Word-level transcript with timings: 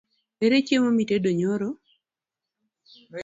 Ere 0.45 0.55
chiemo 0.65 0.87
manitedo 0.91 1.29
nyoro? 1.39 1.69